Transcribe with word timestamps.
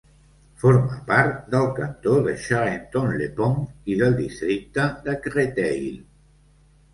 Forma 0.61 0.95
part 1.09 1.35
del 1.55 1.67
cantó 1.79 2.13
de 2.27 2.33
Charenton-le-Pont 2.45 3.61
i 3.93 3.99
del 4.01 4.17
districte 4.23 4.89
de 5.05 5.17
Créteil. 5.29 5.87